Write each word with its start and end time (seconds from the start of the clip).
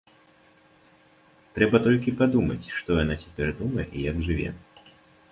Трэба 1.57 1.77
толькі 1.87 2.13
падумаць, 2.21 2.65
што 2.77 2.97
яна 3.03 3.17
цяпер 3.25 3.53
думае 3.61 3.85
і 3.97 4.07
як 4.11 4.17
жыве. 4.29 4.49